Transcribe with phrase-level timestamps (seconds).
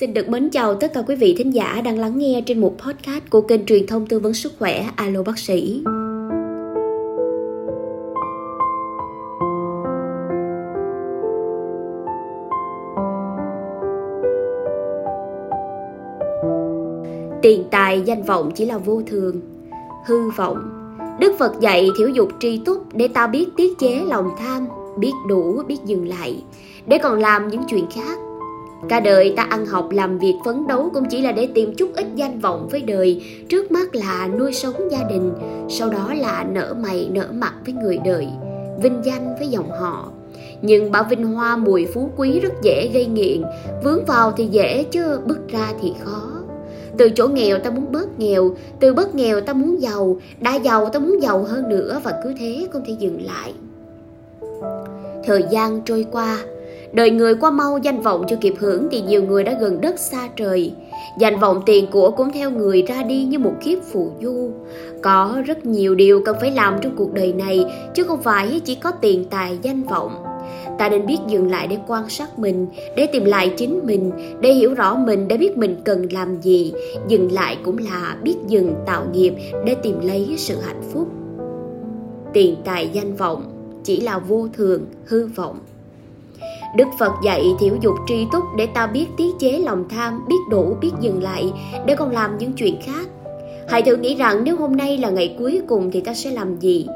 [0.00, 2.74] Xin được mến chào tất cả quý vị thính giả đang lắng nghe trên một
[2.78, 5.82] podcast của kênh truyền thông tư vấn sức khỏe Alo Bác sĩ.
[17.42, 19.40] Tiền tài danh vọng chỉ là vô thường,
[20.06, 20.58] hư vọng.
[21.20, 24.66] Đức Phật dạy thiểu dục tri túc để ta biết tiết chế lòng tham,
[24.98, 26.44] biết đủ, biết dừng lại,
[26.86, 28.18] để còn làm những chuyện khác
[28.88, 31.90] Cả đời ta ăn học làm việc phấn đấu cũng chỉ là để tìm chút
[31.96, 33.22] ít danh vọng với đời.
[33.48, 35.32] Trước mắt là nuôi sống gia đình,
[35.68, 38.28] Sau đó là nở mày, nở mặt với người đời,
[38.82, 40.12] Vinh danh với dòng họ.
[40.62, 43.42] Nhưng bảo vinh hoa mùi phú quý rất dễ gây nghiện,
[43.84, 46.22] Vướng vào thì dễ chứ bước ra thì khó.
[46.98, 50.88] Từ chỗ nghèo ta muốn bớt nghèo, Từ bớt nghèo ta muốn giàu, Đã giàu
[50.88, 53.52] ta muốn giàu hơn nữa Và cứ thế không thể dừng lại.
[55.24, 56.38] Thời gian trôi qua
[56.92, 59.98] Đời người qua mau danh vọng chưa kịp hưởng thì nhiều người đã gần đất
[59.98, 60.72] xa trời.
[61.18, 64.50] Danh vọng tiền của cũng theo người ra đi như một kiếp phù du.
[65.02, 68.74] Có rất nhiều điều cần phải làm trong cuộc đời này chứ không phải chỉ
[68.74, 70.24] có tiền tài danh vọng.
[70.78, 74.10] Ta nên biết dừng lại để quan sát mình, để tìm lại chính mình,
[74.40, 76.72] để hiểu rõ mình, để biết mình cần làm gì.
[77.08, 81.08] Dừng lại cũng là biết dừng tạo nghiệp để tìm lấy sự hạnh phúc.
[82.32, 83.42] Tiền tài danh vọng
[83.84, 85.58] chỉ là vô thường, hư vọng.
[86.76, 90.36] Đức Phật dạy thiểu dục tri túc để ta biết tiết chế lòng tham, biết
[90.50, 91.52] đủ, biết dừng lại
[91.86, 93.08] để còn làm những chuyện khác.
[93.68, 96.56] Hãy thử nghĩ rằng nếu hôm nay là ngày cuối cùng thì ta sẽ làm
[96.56, 96.86] gì?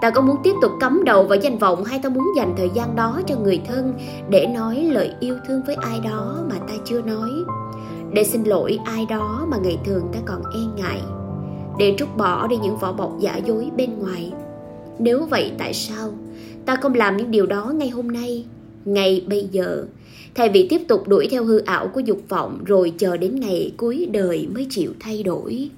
[0.00, 2.70] Ta có muốn tiếp tục cắm đầu vào danh vọng hay ta muốn dành thời
[2.74, 3.94] gian đó cho người thân
[4.28, 7.30] để nói lời yêu thương với ai đó mà ta chưa nói?
[8.12, 11.00] Để xin lỗi ai đó mà ngày thường ta còn e ngại?
[11.78, 14.32] Để trút bỏ đi những vỏ bọc giả dối bên ngoài?
[14.98, 16.08] Nếu vậy tại sao
[16.66, 18.44] ta không làm những điều đó ngay hôm nay?
[18.84, 19.84] Ngay bây giờ,
[20.34, 23.72] thay vì tiếp tục đuổi theo hư ảo của dục vọng, rồi chờ đến ngày
[23.76, 25.70] cuối đời mới chịu thay đổi.